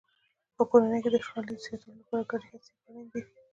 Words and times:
په 0.55 0.63
کورنۍ 0.69 0.99
کې 1.03 1.09
د 1.11 1.15
خوشحالۍ 1.21 1.53
د 1.55 1.61
زیاتولو 1.65 1.99
لپاره 2.01 2.27
ګډې 2.29 2.45
هڅې 2.51 2.71
اړینې 2.79 3.03
دي. 3.11 3.21